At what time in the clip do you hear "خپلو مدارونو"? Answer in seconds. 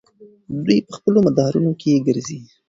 0.97-1.71